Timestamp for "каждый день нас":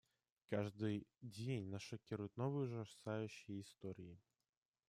0.49-1.83